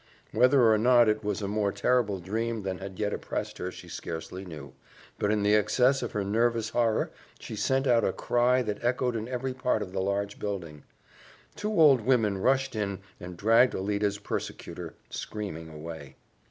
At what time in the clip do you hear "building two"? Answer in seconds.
10.39-11.79